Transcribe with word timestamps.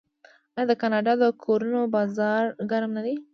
آیا 0.55 0.67
د 0.69 0.71
کاناډا 0.81 1.13
د 1.21 1.25
کورونو 1.43 1.81
بازار 1.95 2.43
ګرم 2.71 2.91
نه 2.97 3.01
دی؟ 3.05 3.15